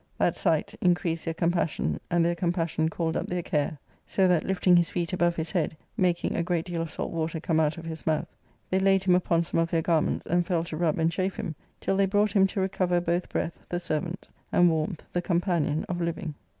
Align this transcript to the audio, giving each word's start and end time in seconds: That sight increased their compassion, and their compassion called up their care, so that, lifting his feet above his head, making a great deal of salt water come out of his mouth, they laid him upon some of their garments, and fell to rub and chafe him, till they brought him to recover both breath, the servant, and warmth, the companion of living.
That 0.17 0.35
sight 0.35 0.73
increased 0.81 1.25
their 1.25 1.35
compassion, 1.35 1.99
and 2.09 2.25
their 2.25 2.33
compassion 2.33 2.89
called 2.89 3.15
up 3.15 3.27
their 3.27 3.43
care, 3.43 3.77
so 4.07 4.27
that, 4.27 4.43
lifting 4.45 4.75
his 4.75 4.89
feet 4.89 5.13
above 5.13 5.35
his 5.35 5.51
head, 5.51 5.77
making 5.95 6.35
a 6.35 6.41
great 6.41 6.65
deal 6.65 6.81
of 6.81 6.89
salt 6.89 7.11
water 7.11 7.39
come 7.39 7.59
out 7.59 7.77
of 7.77 7.85
his 7.85 8.07
mouth, 8.07 8.27
they 8.71 8.79
laid 8.79 9.03
him 9.03 9.13
upon 9.13 9.43
some 9.43 9.59
of 9.59 9.69
their 9.69 9.83
garments, 9.83 10.25
and 10.25 10.47
fell 10.47 10.63
to 10.63 10.75
rub 10.75 10.97
and 10.97 11.11
chafe 11.11 11.35
him, 11.35 11.53
till 11.79 11.97
they 11.97 12.07
brought 12.07 12.31
him 12.31 12.47
to 12.47 12.59
recover 12.59 12.99
both 12.99 13.29
breath, 13.29 13.59
the 13.69 13.79
servant, 13.79 14.27
and 14.51 14.71
warmth, 14.71 15.05
the 15.11 15.21
companion 15.21 15.83
of 15.87 16.01
living. 16.01 16.33